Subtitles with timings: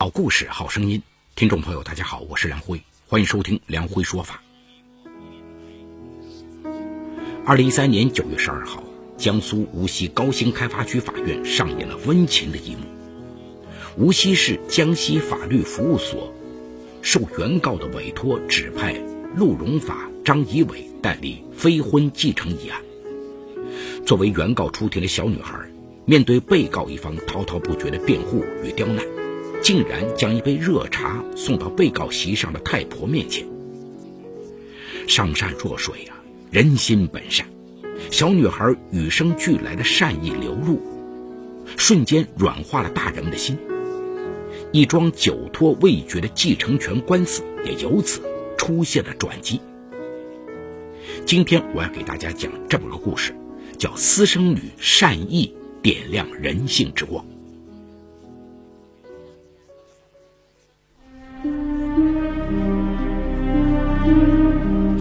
[0.00, 1.02] 好故事，好声音，
[1.34, 4.40] 听众朋友，大家好，我是梁辉，欢迎收听梁辉说法。
[7.44, 8.84] 二零一三年九月十二号，
[9.16, 12.82] 江苏无锡高新开发区法院上演了温情的一幕。
[13.96, 16.32] 无锡市江西法律服务所
[17.02, 18.92] 受原告的委托，指派
[19.34, 22.80] 陆荣法、张怡伟代理非婚继承一案。
[24.06, 25.58] 作为原告出庭的小女孩，
[26.04, 29.04] 面对被告一方滔滔不绝的辩护与刁难。
[29.62, 33.46] 竟然将一杯热茶送到被告席上的太婆面前。
[35.06, 36.16] 上善若水啊，
[36.50, 37.46] 人心本善。
[38.10, 40.80] 小女孩与生俱来的善意流露，
[41.76, 43.58] 瞬间软化了大人们的心。
[44.72, 48.20] 一桩久拖未决的继承权官司也由此
[48.56, 49.60] 出现了转机。
[51.26, 53.34] 今天我要给大家讲这么个故事，
[53.78, 57.24] 叫《私生女善意点亮人性之光》。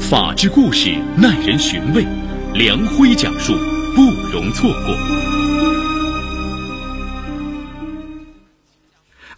[0.09, 2.01] 法治故事耐人寻味，
[2.53, 3.51] 梁辉讲述
[3.93, 4.95] 不容错过。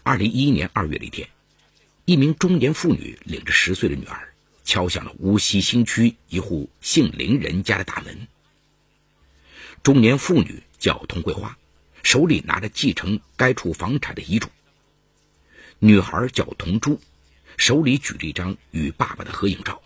[0.04, 1.28] 二零一一年二月的一天，
[2.04, 8.28] 一名中年妇女领着十岁的女儿，敲响了无锡新区一户姓林人家的大门。
[9.82, 11.58] 中年妇女叫童桂花，
[12.04, 14.46] 手里拿着继承该处房产的遗嘱。
[15.80, 17.00] 女孩叫童珠，
[17.56, 19.82] 手里举着一张与爸爸的合影照。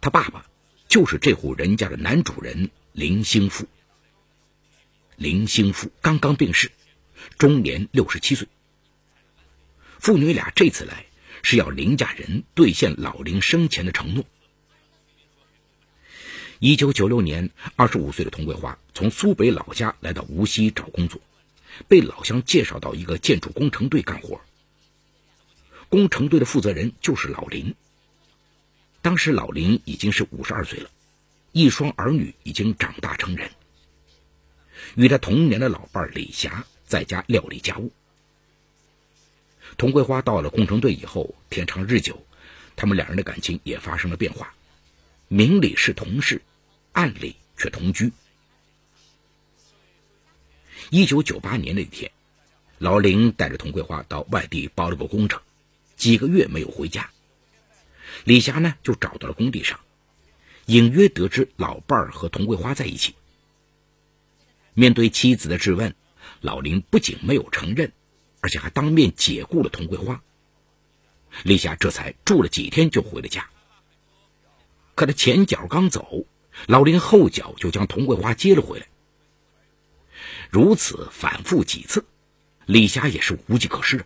[0.00, 0.46] 他爸爸
[0.88, 3.66] 就是这户人家的男主人林兴富。
[5.16, 6.70] 林兴富刚刚病逝，
[7.38, 8.46] 终年六十七岁。
[9.98, 11.06] 父女俩这次来
[11.42, 14.24] 是要林家人兑现老林生前的承诺。
[16.60, 21.20] 一九九六年，二十五岁的童桂花从苏北老家来到无锡找工作，
[21.88, 24.40] 被老乡介绍到一个建筑工程队干活。
[25.88, 27.74] 工程队的负责人就是老林。
[29.00, 30.90] 当时老林已经是五十二岁了，
[31.52, 33.50] 一双儿女已经长大成人。
[34.94, 37.92] 与他同年的老伴李霞在家料理家务。
[39.76, 42.24] 童桂花到了工程队以后，天长日久，
[42.74, 44.52] 他们两人的感情也发生了变化，
[45.28, 46.42] 明里是同事，
[46.92, 48.12] 暗里却同居。
[50.90, 52.10] 一九九八年那天，
[52.78, 55.40] 老林带着童桂花到外地包了个工程，
[55.96, 57.08] 几个月没有回家。
[58.24, 59.80] 李霞呢，就找到了工地上，
[60.66, 63.14] 隐约得知老伴儿和童桂花在一起。
[64.74, 65.94] 面对妻子的质问，
[66.40, 67.92] 老林不仅没有承认，
[68.40, 70.22] 而且还当面解雇了童桂花。
[71.42, 73.48] 李霞这才住了几天就回了家。
[74.94, 76.26] 可他前脚刚走，
[76.66, 78.88] 老林后脚就将童桂花接了回来。
[80.50, 82.04] 如此反复几次，
[82.66, 84.04] 李霞也是无计可施。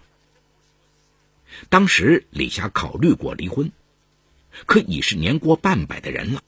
[1.69, 3.73] 当时李霞考虑过离婚。
[4.67, 6.43] 可已是年过半百的人了，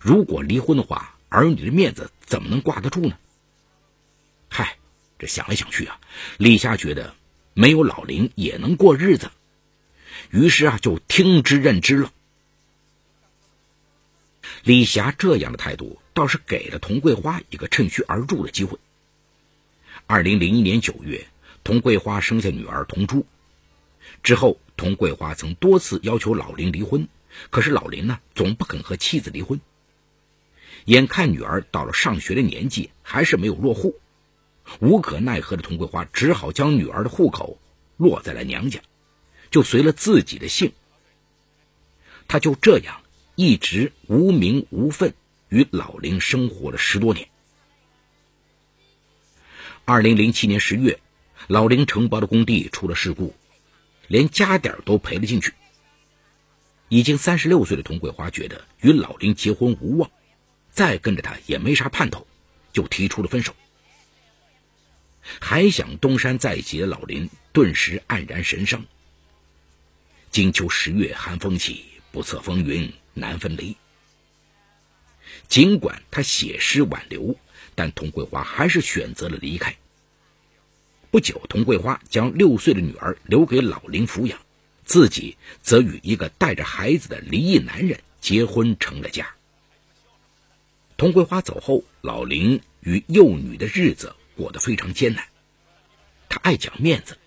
[0.00, 3.16] 如果离婚的话，儿女的面子怎么能挂得住呢？
[4.48, 4.78] 嗨，
[5.18, 6.00] 这想来想去啊，
[6.38, 7.14] 李霞觉得
[7.52, 9.30] 没有老林也能过日子，
[10.30, 12.12] 于是啊就听之任之了。
[14.62, 18.78] 李霞这样的态度倒是给了童桂花一个趁虚而入的机会。
[20.06, 21.26] 二零零一年九月，
[21.64, 23.26] 童桂花生下女儿童珠，
[24.22, 27.08] 之后童桂花曾多次要求老林离婚。
[27.50, 29.60] 可是老林呢，总不肯和妻子离婚。
[30.86, 33.98] 眼看女儿到了上学的年纪，还是没有落户，
[34.80, 37.58] 无可奈何的童桂花只好将女儿的户口
[37.96, 38.80] 落在了娘家，
[39.50, 40.72] 就随了自己的姓。
[42.28, 43.02] 他就这样
[43.34, 45.14] 一直无名无份
[45.48, 47.28] 与老林生活了十多年。
[49.84, 50.98] 二零零七年十月，
[51.46, 53.34] 老林承包的工地出了事故，
[54.08, 55.52] 连家底儿都赔了进去。
[56.88, 60.10] 已经三十六岁的童桂花觉得与老林结婚无望，
[60.70, 62.26] 再跟着他也没啥盼头，
[62.72, 63.54] 就提出了分手。
[65.40, 68.84] 还想东山再起的老林顿时黯然神伤。
[70.30, 73.76] 金秋十月寒风起，不测风云难分离。
[75.48, 77.36] 尽管他写诗挽留，
[77.74, 79.76] 但童桂花还是选择了离开。
[81.10, 84.38] 不久，童桂花将六岁的女儿留给老林抚养。
[84.84, 89.34] 自己则与一个带着孩子的离异男人结婚成了家。
[90.96, 95.26] 童桂花走后，老林与幼女的日子过得非常艰难。
[96.28, 97.18] 他爱讲面子，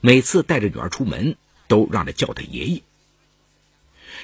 [0.00, 1.36] 每次带着女儿出门，
[1.68, 2.82] 都让她叫他爷爷。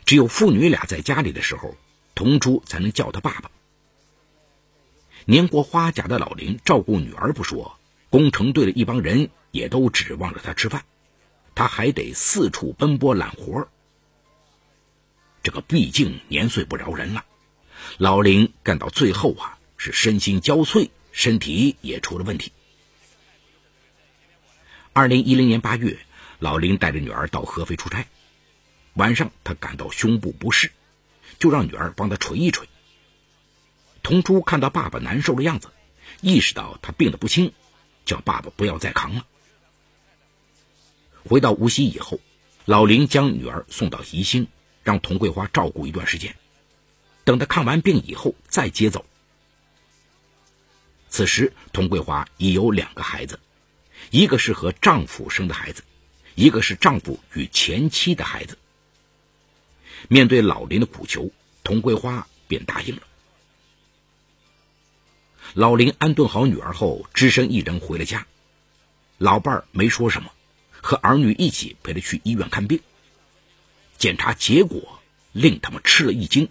[0.04, 1.76] 只有父女俩在家里的时候，
[2.14, 3.50] 童珠才能叫他爸爸。
[5.26, 7.78] 年过花甲的老林照顾女儿不说，
[8.08, 10.84] 工程队的一帮人也都指望着他吃饭，
[11.54, 13.68] 他还得四处奔波揽活
[15.42, 17.24] 这个毕竟年岁不饶人了，
[17.98, 22.52] 老林干到最后啊，是身心交瘁，身体也出了问题。
[24.92, 25.98] 二零一零年八月，
[26.38, 28.06] 老林带着女儿到合肥出差，
[28.94, 30.72] 晚上他感到胸部不适，
[31.38, 32.68] 就让女儿帮他捶一捶。
[34.02, 35.70] 童珠看到爸爸难受的样子，
[36.20, 37.52] 意识到他病得不轻，
[38.04, 39.24] 叫爸爸不要再扛了。
[41.24, 42.20] 回到无锡以后，
[42.64, 44.48] 老林将女儿送到宜兴。
[44.82, 46.34] 让童桂花照顾一段时间，
[47.24, 49.04] 等她看完病以后再接走。
[51.10, 53.38] 此时，童桂花已有两个孩子，
[54.10, 55.82] 一个是和丈夫生的孩子，
[56.34, 58.56] 一个是丈夫与前妻的孩子。
[60.08, 61.30] 面对老林的苦求，
[61.62, 63.02] 童桂花便答应了。
[65.52, 68.26] 老林安顿好女儿后，只身一人回了家，
[69.18, 70.32] 老伴儿没说什么，
[70.82, 72.80] 和儿女一起陪他去医院看病。
[73.98, 75.00] 检查结果
[75.32, 76.48] 令他们吃了一惊，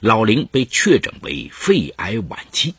[0.00, 2.74] 老林被确诊为肺癌晚期。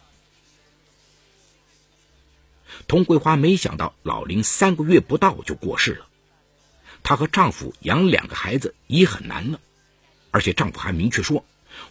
[2.87, 6.07] 童桂花没想到老林三个月不到就过世了，
[7.03, 9.59] 她和丈夫养两个孩子已很难了，
[10.31, 11.43] 而且丈夫还明确说，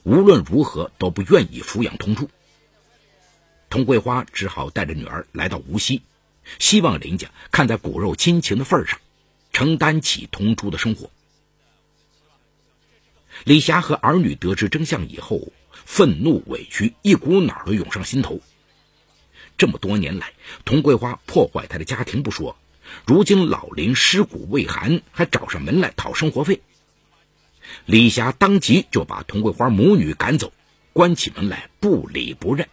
[0.05, 2.31] 无论如何都不愿意抚养童珠。
[3.69, 6.03] 童桂花只好带着女儿来到无锡，
[6.59, 9.01] 希望林家看在骨肉亲情的份上，
[9.53, 11.11] 承担起童珠的生活。
[13.45, 18.41] 李霞和儿女得知真相以后，愤怒、委屈一股脑的涌上心头。
[19.59, 20.33] 这么多年来，
[20.65, 22.57] 童桂花破坏他的家庭不说，
[23.07, 26.61] 如今老林尸骨未寒，还找上门来讨生活费。
[27.85, 30.53] 李霞当即就把童桂花母女赶走，
[30.93, 32.69] 关起门来不理不认。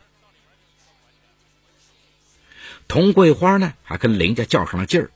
[2.88, 5.12] 童桂花呢，还跟林家较上了劲儿，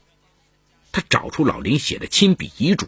[0.91, 2.87] 他找出老林写的亲笔遗嘱。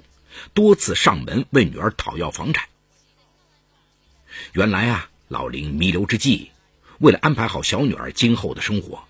[0.53, 2.69] 多次上门为女儿讨要房产。
[4.53, 6.51] 原来啊，老林弥留之际，
[6.99, 9.03] 为了安排好小女儿今后的生活，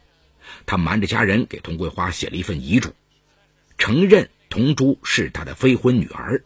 [0.65, 2.95] 他瞒着家人给童桂花写了一份遗嘱，
[3.77, 6.43] 承认童珠是他的非婚女儿，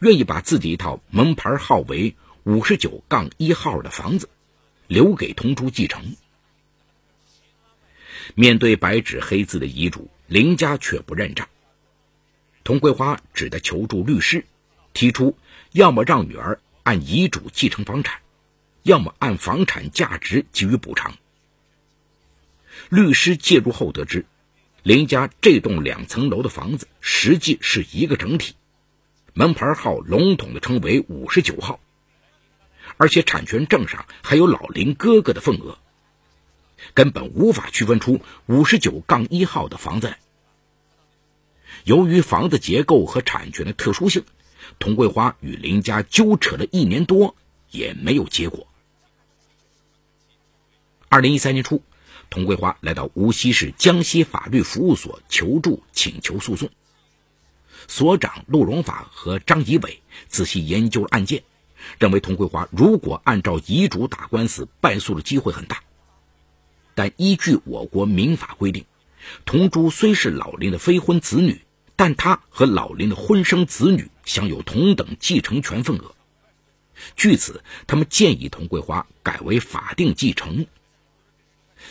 [0.00, 4.28] 愿意把自己一套门牌号为五十九杠一号的房子
[4.88, 6.16] 留给童珠继承。
[8.34, 11.48] 面对白纸黑字的遗嘱，林家却不认账。
[12.64, 14.44] 童桂花只得求助律师，
[14.92, 15.38] 提出
[15.72, 18.20] 要么让女儿按遗嘱继承房产，
[18.82, 21.16] 要么按房产价值给予补偿。
[22.88, 24.26] 律师介入后得知，
[24.82, 28.54] 林家这栋两层楼的房子实际是一个整体，
[29.32, 31.80] 门牌号笼统的称为五十九号，
[32.96, 35.78] 而且产权证上还有老林哥哥的份额，
[36.96, 40.18] 根本无法区分出五十九杠一号的房子来。
[41.84, 44.24] 由于房子结构和产权的特殊性，
[44.78, 47.36] 童桂花与林家纠扯了一年多，
[47.70, 48.66] 也没有结果。
[51.10, 51.82] 二零一三年初，
[52.30, 56.70] 童桂花来到无锡市江西法律服务所求助，请求诉讼。
[57.88, 61.42] 所长陆荣法和张以伟仔细研究了案件，
[61.98, 65.82] 认为童桂花如果按照遗嘱打官司，败诉的机会很大。
[66.96, 68.84] 但依据我国民法规定，
[69.44, 71.60] 童珠虽是老林的非婚子女。
[71.98, 76.14] 但他和老林的婚生子女享有同等继承权份额。
[77.16, 80.66] 据此，他们建议童桂花改为法定继承。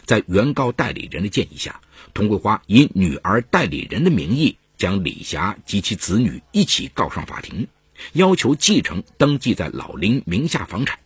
[0.05, 1.81] 在原告代理人的建议下，
[2.13, 7.67] 童桂花以女儿代理人的名义将李霞及其子女一起告上法庭，
[8.13, 10.99] 要求继承登记在老林名下房产。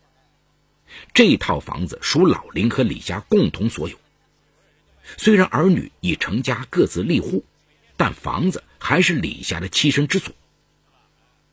[1.13, 3.97] 这套房子属老林和李霞共同所有。
[5.17, 7.43] 虽然儿女已成家，各自立户。
[8.01, 10.33] 但房子还是李霞的栖身之所。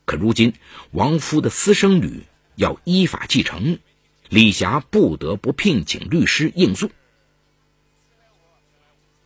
[0.05, 0.53] 可如今
[0.91, 2.23] 亡夫的私生女
[2.55, 3.79] 要依法继承，
[4.29, 6.89] 李霞不得不聘请律师应诉。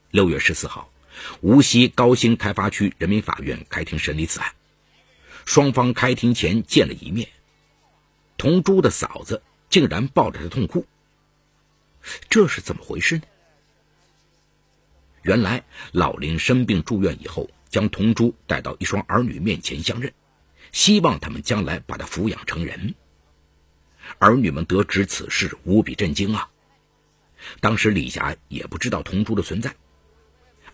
[0.09, 0.91] 六月十四号，
[1.41, 4.51] 无锡高新开发区人民法院开庭审理此案，
[5.45, 7.29] 双方开庭前见了一面。
[8.35, 10.85] 同珠的嫂子竟然抱着他痛哭，
[12.29, 13.23] 这是怎么回事呢？
[15.23, 15.63] 原来
[15.93, 20.13] 老林生病住院以后，将童珠带到一双儿女面前相认，
[20.73, 22.95] 希望他们将来把他抚养成人。
[24.19, 26.49] 儿女们得知此事，无比震惊啊！
[27.61, 29.73] 当时李霞也不知道童珠的存在，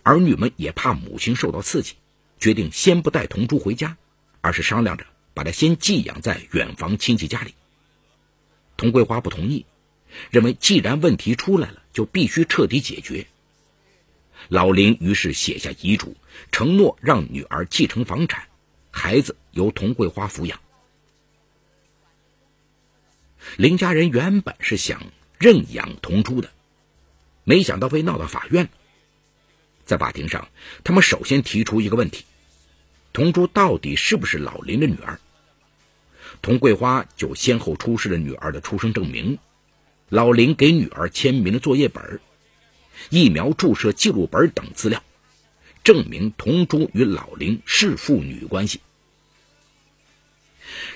[0.02, 1.94] 儿女们也怕母亲受到刺激，
[2.40, 3.96] 决定先不带童珠回家，
[4.40, 7.54] 而是商量着把他先寄养在远房亲戚家里。
[8.78, 9.66] 童桂花不同意，
[10.30, 13.26] 认为既然问题出来了，就必须彻底解决。
[14.48, 16.16] 老林于是写下遗嘱，
[16.52, 18.46] 承诺让女儿继承房产，
[18.92, 20.60] 孩子由童桂花抚养。
[23.56, 25.02] 林家人原本是想
[25.38, 26.50] 认养童珠的，
[27.42, 28.68] 没想到被闹到法院。
[29.84, 30.48] 在法庭上，
[30.84, 32.24] 他们首先提出一个问题：
[33.12, 35.18] 童珠到底是不是老林的女儿？
[36.42, 39.38] 童桂花就先后出示了女儿的出生证明，
[40.08, 42.20] 老林给女儿签名的作业本、
[43.10, 45.02] 疫苗注射记录本等资料，
[45.84, 48.80] 证明童珠与老林是父女关系。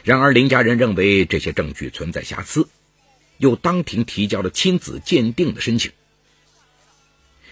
[0.05, 2.69] 然而，林家人认为这些证据存在瑕疵，
[3.39, 5.93] 又当庭提交了亲子鉴定的申请。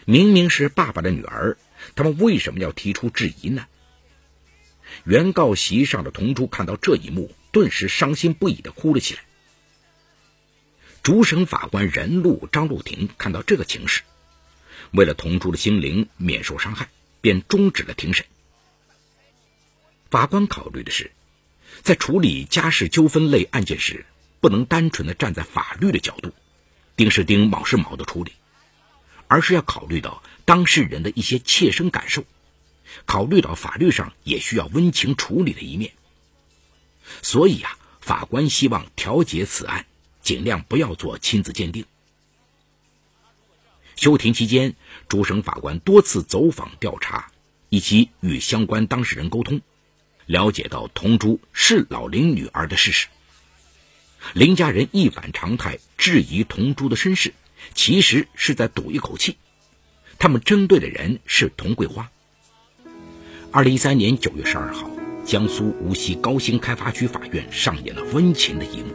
[0.05, 1.57] 明明是爸爸的女儿，
[1.95, 3.67] 他们为什么要提出质疑呢？
[5.05, 9.21] 原告席上的童珠看到这一幕，顿时伤心不已的哭了起来。
[11.03, 14.03] 主审法官任路张路庭看到这个情势，
[14.93, 16.89] 为了同珠的心灵免受伤害，
[17.21, 18.27] 便终止了庭审。
[20.11, 21.11] 法官考虑的是。
[21.83, 24.05] 在处理家事纠纷类案件时，
[24.41, 26.35] 不能单纯的站在法律的角度，
[26.97, 28.33] 丁是丁，卯是卯的处理，
[29.29, 32.25] 而是要考虑到当事人的一些切身感受，
[33.07, 35.93] 考虑到法律上也需要温情处理的一面。
[37.23, 39.87] 所以啊，法官希望调解此案，
[40.23, 41.85] 尽量不要做亲子鉴定。
[43.97, 44.75] 休庭期间，
[45.09, 47.31] 主审法官多次走访调查，
[47.69, 49.61] 以及与相关当事人沟通。
[50.27, 53.09] 了解到童珠是老林女儿的事实，
[54.33, 57.35] 林家人一反常态质疑童珠的身世，
[57.75, 59.37] 其实是在赌一口气。
[60.19, 62.11] 他们针对的人是童桂花。
[63.51, 64.89] 二零一三年九月十二号，
[65.25, 68.95] 江苏无锡高新开发区法院上演了温情的一幕。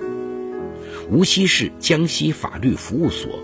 [1.10, 3.40] 无锡市江西法律服务所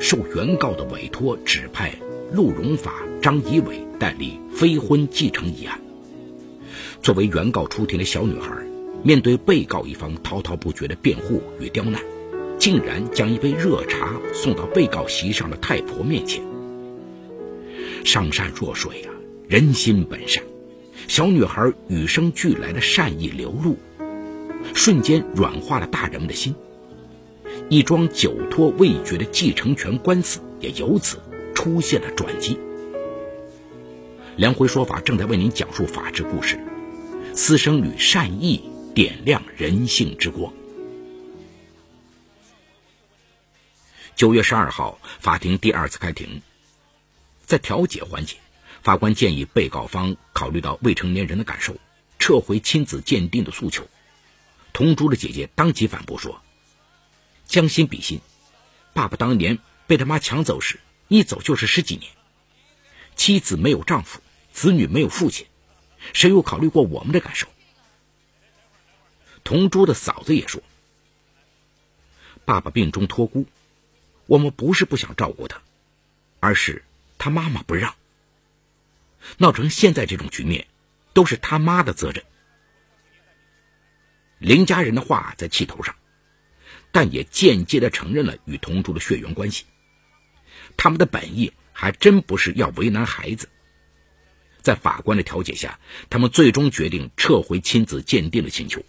[0.00, 1.92] 受原告的委托，指派
[2.32, 5.80] 陆荣法、张仪伟代理非婚继承一案。
[7.02, 8.52] 作为原告出庭的小女孩，
[9.02, 12.00] 面对被告一方滔滔不绝的辩护与刁难，
[12.58, 16.42] 竟然将一杯热茶送到被告席上的太婆面前。
[18.04, 19.14] 上善若水啊，
[19.46, 20.42] 人心本善，
[21.08, 23.76] 小女孩与生俱来的善意流露，
[24.74, 26.54] 瞬间软化了大人们的心。
[27.68, 31.20] 一桩久拖未决的继承权官司也由此
[31.54, 32.58] 出现了转机。
[34.36, 36.58] 梁辉说法正在为您讲述法治故事。
[37.34, 40.52] 私生女善意点亮人性之光。
[44.16, 46.42] 九月十二号，法庭第二次开庭，
[47.46, 48.36] 在调解环节，
[48.82, 51.76] 法官建议被告方考虑到未成年人的感受，
[52.18, 53.86] 撤回亲子鉴定的诉求。
[54.72, 56.40] 同珠的姐姐当即反驳说
[57.46, 58.20] ：“将心比心，
[58.92, 62.10] 爸爸当年被他妈抢走时，一走就是十几年，
[63.16, 64.20] 妻子没有丈夫，
[64.52, 65.46] 子女没有父亲。”
[66.14, 67.46] 谁有考虑过我们的感受？
[69.44, 70.62] 同珠的嫂子也说
[72.46, 73.44] ：“爸爸病中托孤，
[74.24, 75.60] 我们不是不想照顾他，
[76.40, 76.84] 而是
[77.18, 77.94] 他妈妈不让。
[79.38, 80.66] 闹成现在这种局面，
[81.12, 82.24] 都是他妈的责任。”
[84.38, 85.94] 林家人的话在气头上，
[86.92, 89.64] 但也间接的承认了与同珠的血缘关系。
[90.76, 93.48] 他们的本意还真不是要为难孩子。
[94.62, 98.82] 在法官的调解下，他们最终决定撤回亲子鉴定的请求。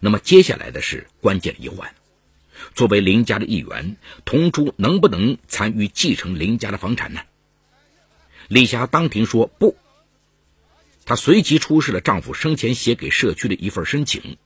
[0.00, 1.94] 那么接下来的是关键一环：
[2.74, 7.20] 作为林家的一员，童珠能不能参与继承林家的房产呢？
[8.48, 9.76] 李霞当庭说不。
[11.04, 14.36] 她随即出示了丈夫生前写给社区的一份申请，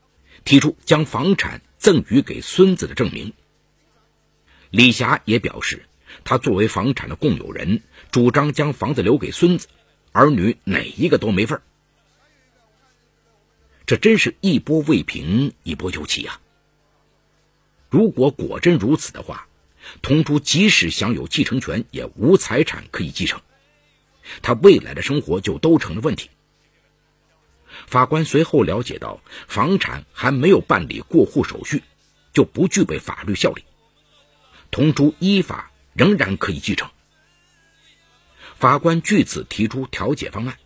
[0.45, 3.33] 提出将房产赠与给孙子的证明。
[4.71, 5.87] 李霞也表示。
[6.25, 9.67] 他作为房产的共有人，主张将房子留给孙子，
[10.13, 11.61] 儿女哪一个都没份
[13.85, 16.41] 这真是一波未平，一波又起啊！
[17.91, 19.47] 如果果真如此的话，
[20.01, 23.43] 童珠即使享有继承权，也无财产可以继承，
[24.43, 26.31] 他未来的生活就都成了问题。
[27.87, 31.83] 法官随后了解到，房产还没有办理过户手续，
[32.33, 33.65] 就不具备法律效力，
[34.71, 35.71] 同珠依法。
[35.97, 36.91] 仍然可以继承。
[38.55, 40.59] 法官据此提出调解方案：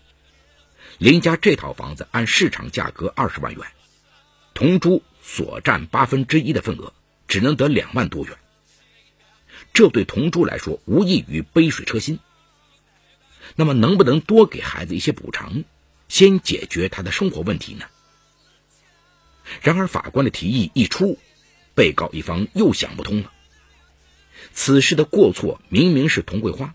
[0.99, 3.65] 林家这套房子按市场价格二十万元，
[4.55, 6.93] 同珠所占八分之一的份额
[7.29, 8.37] 只能得两万多元。
[9.73, 12.19] 这对同珠来说无异于杯水车薪。
[13.57, 15.65] 那么，能不能多给孩子一些补偿，
[16.09, 17.87] 先解决他的生活问题呢？
[19.63, 21.19] 然而，法官的提议一出，
[21.75, 23.33] 被告一方又想不通了。
[24.53, 26.75] 此事的过错明明是童桂花，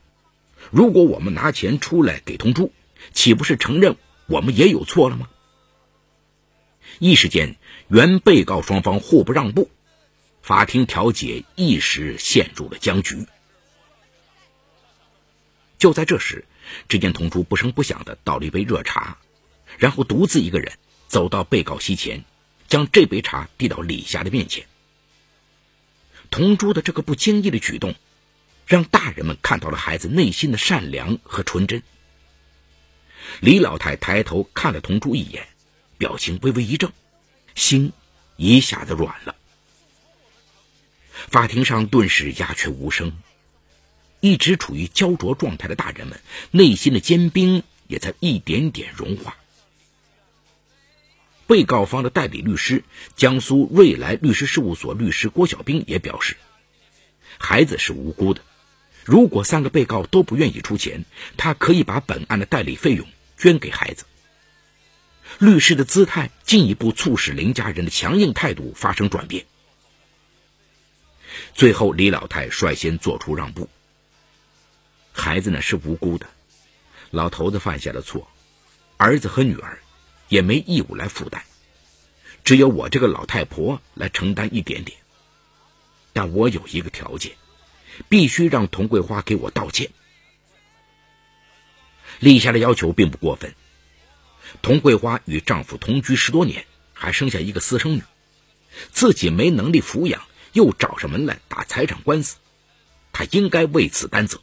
[0.71, 2.71] 如果我们拿钱出来给同珠，
[3.13, 3.95] 岂不是承认
[4.27, 5.29] 我们也有错了吗？
[6.99, 7.55] 一时间，
[7.87, 9.69] 原被告双方互不让步，
[10.41, 13.25] 法庭调解一时陷入了僵局。
[15.77, 16.45] 就在这时，
[16.87, 19.17] 只见童珠不声不响的倒了一杯热茶，
[19.77, 20.73] 然后独自一个人
[21.07, 22.23] 走到被告席前，
[22.67, 24.65] 将这杯茶递到李霞的面前。
[26.31, 27.95] 童珠的这个不经意的举动，
[28.65, 31.83] 让大人们看到了孩子内心的善良和纯真。
[33.39, 35.47] 李老太抬头看了童珠一眼，
[35.97, 36.91] 表情微微一怔，
[37.53, 37.93] 心
[38.37, 39.35] 一下子软了。
[41.11, 43.13] 法庭上顿时鸦雀无声，
[44.25, 49.37] 一直处于焦灼状态的大人们内心的坚冰也在一点点融化。
[51.45, 52.83] 被告方的代理律师
[53.15, 56.37] 江苏瑞来律师事务所律师郭小兵也表示，
[57.37, 58.41] 孩子是无辜的，
[59.03, 61.05] 如果三个被告都不愿意出钱，
[61.37, 63.05] 他可以把本案的代理费用
[63.37, 64.05] 捐给孩子。
[65.37, 69.45] 律师的姿态进一步促使林家人的强硬态度发生转变。
[71.53, 73.69] 最后，李老太率先做出让步。
[75.15, 76.27] 孩子呢是无辜的，
[77.09, 78.27] 老头子犯下了错，
[78.97, 79.79] 儿子和女儿。
[80.27, 81.43] 也没义务来负担，
[82.43, 84.97] 只有我这个老太婆来承担一点点。
[86.13, 87.33] 但我有一个条件，
[88.09, 89.91] 必须让童桂花给我道歉。
[92.19, 93.53] 立下的要求并不过分。
[94.63, 98.01] 童桂花与丈夫同居十多年，还生下一个私生女，
[98.91, 102.37] 自己没能力抚养，又找上门来打财产官司，
[103.13, 104.41] 她应该为此担责。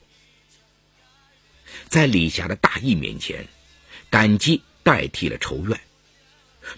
[1.93, 3.47] 在李霞的大义面前，
[4.09, 4.63] 感激。
[4.85, 5.81] 代替了仇怨，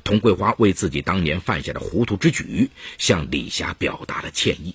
[0.03, 2.69] 童桂花为自己当年犯下的糊涂之举
[2.99, 4.75] 向李霞表达了歉意。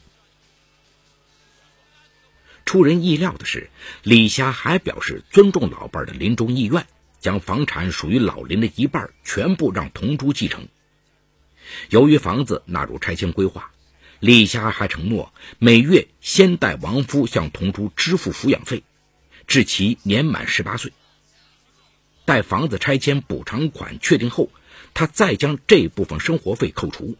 [2.65, 3.69] 出人意料的是，
[4.01, 6.87] 李霞还表示尊重老伴的临终意愿，
[7.19, 10.67] 将房产属于老林的一半全部让童珠继承。
[11.91, 13.69] 由于房子纳入拆迁规划，
[14.19, 18.81] 李霞还承诺每月先代亡夫向童珠支付抚养费，
[19.49, 20.93] 至其年满十八岁。
[22.23, 24.51] 待房子拆迁补偿款确定后，
[24.93, 27.17] 他再将这部分生活费扣除。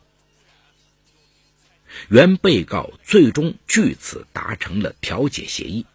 [2.08, 5.88] 原被告最终据此达成了调解协议。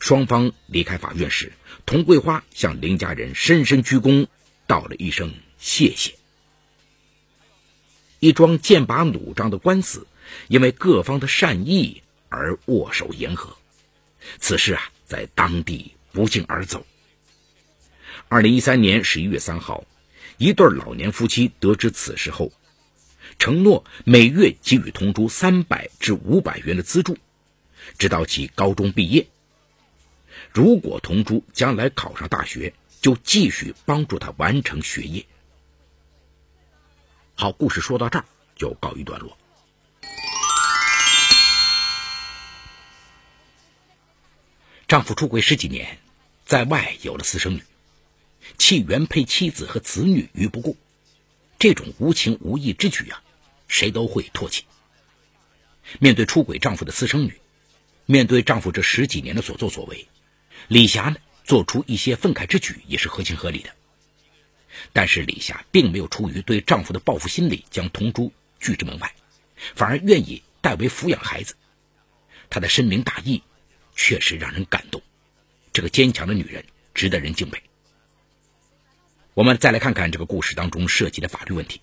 [0.00, 1.52] 双方离开法院时，
[1.86, 4.26] 童桂花向林家人深深鞠躬，
[4.66, 6.16] 道了一声谢谢。
[8.18, 10.08] 一桩剑拔弩张的官司，
[10.48, 13.56] 因为各方的善意而握手言和。
[14.40, 16.86] 此事啊，在当地不胫而走。
[18.28, 19.84] 二零一三年十一月三号，
[20.36, 22.52] 一对老年夫妻得知此事后，
[23.38, 27.16] 承诺每月给予同珠三百至五百元的资助，
[27.98, 29.26] 直到其高中毕业。
[30.52, 35.24] 如果同珠将来考上大学，就继续帮助他完成学业。
[37.34, 38.24] 好，故事说到这儿
[38.56, 39.38] 就告一段落。
[44.88, 45.98] 丈夫出轨十几年，
[46.46, 47.62] 在外有了私生女。
[48.56, 50.78] 弃原配妻子和子女于不顾，
[51.58, 53.22] 这种无情无义之举啊，
[53.68, 54.64] 谁都会唾弃。
[55.98, 57.38] 面对出轨丈夫的私生女，
[58.06, 60.08] 面对丈夫这十几年的所作所为，
[60.68, 63.68] 李霞呢做出一些愤慨之举也是合情合理的。
[64.94, 69.14] 但是李霞并没有出于对丈夫的报复心理将童珠拒之门外，
[69.74, 71.56] 反而愿意代为抚养孩子。
[72.48, 73.42] 她的深明大义
[73.98, 75.02] 确实让人感动，
[75.72, 77.60] 这个坚强的女人值得人敬佩。
[79.34, 81.80] 我们再来看看这个故事当中涉及的法律问题。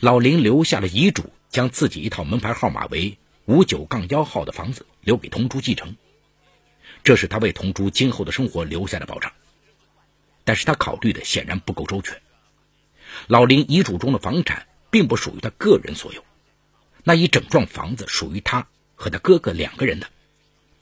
[0.00, 5.96] 老林留下了遗嘱，将自己一套门牌号码为五九杠幺号的房子留给童珠继承，
[7.04, 9.32] 这是他为童珠今后的生活留下的保障。
[10.44, 12.20] 但是他考虑的显然不够周全。
[13.28, 16.24] 老林遗嘱中的房产并不属于他个人所有，
[17.04, 20.08] 那一整幢房子属于他和他哥哥两个人的，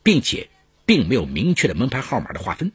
[0.02, 0.48] 并且
[0.86, 2.72] 并没有明确的门牌号码的划分，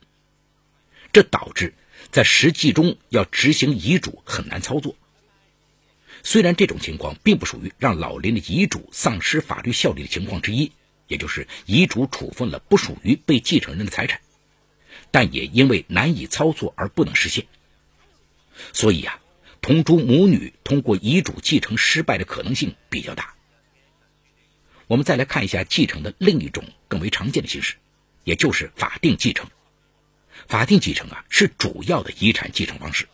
[1.11, 1.73] 这导致。
[2.11, 4.95] 在实际中要执行遗嘱很难操作。
[6.21, 10.73] 虽然这种情况并不属于让老林的遗嘱丧失法律效力的情况之一，
[11.07, 14.19] 也就是遗嘱处分了不属于被继承人的财产，
[15.11, 17.45] 但也因为难以操作而不能实现。
[18.73, 19.21] 所以啊，
[19.61, 23.33] 同珠母女通过遗嘱继承失败的可能性比较大。
[24.87, 27.75] 我们再来看一下继承的另一种更为常见的形式，
[28.23, 29.47] 也就是法定继承。
[30.47, 33.07] 法定继承啊是主要的遗产继承方式，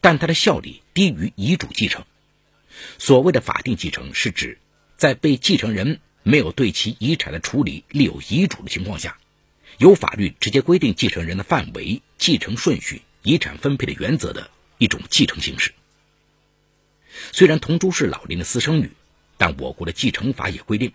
[0.00, 2.04] 但它的效力低于遗嘱继承。
[2.98, 4.58] 所谓的法定继承是指，
[4.96, 9.18] 在被继承人没有对其遗产的处理立有遗嘱的情况下，
[9.78, 15.72] 有法律直接规定继承人的范围、继承顺序、遗产分配的原则的一种继承形式。
[17.32, 18.92] 虽然童珠是老林的私生女，
[19.36, 20.92] 但我国的继承法也规定，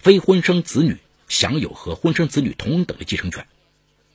[0.00, 0.96] 非婚生子女
[1.28, 3.46] 享有和婚生子女同等的继承权。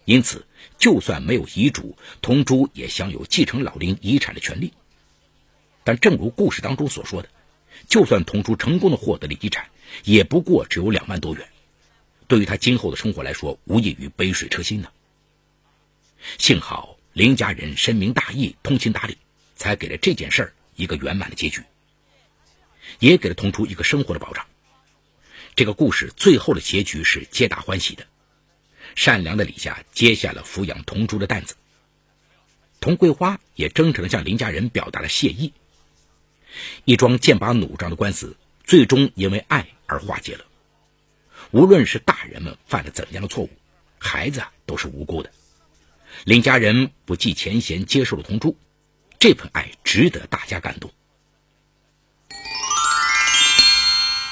[0.04, 0.48] 因此，
[0.80, 4.74] 就算没有遗嘱，童珠也享有继承老林遗产的权利。
[5.84, 7.30] 但正如故事当中所说的，
[7.88, 9.70] 就算童珠成功的获得了遗产，
[10.04, 11.48] 也不过只有两万多元，
[12.28, 14.90] 对于他今后的生活来说，无异于杯水车薪呢。
[16.40, 19.18] 幸好林家人深明大义、通情达理，
[19.56, 21.62] 才给了这件事儿一个圆满的结局，
[22.98, 24.46] 也给了童珠一个生活的保障。
[25.56, 28.06] 这个故事最后的结局是皆大欢喜的。
[28.94, 31.56] 善良的李家接下了抚养童珠的担子，
[32.82, 35.54] 童桂花也真诚地向林家人表达了谢意。
[36.84, 40.46] 一桩剑拔弩张的官司，最终因为爱而化解了。
[41.52, 43.50] 无论是大人们犯了怎样的错误，
[43.98, 45.32] 孩子都是无辜的。
[46.26, 48.58] 林家人不计前嫌接受了童珠，
[49.20, 50.92] 这份爱值得大家感动。